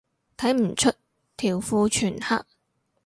[0.35, 0.91] 睇唔出，
[1.37, 2.43] 條褲全黑